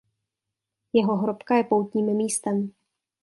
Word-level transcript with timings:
Jeho 0.93 1.15
hrobka 1.17 1.55
je 1.55 1.63
poutním 1.63 2.05
místem. 2.05 2.71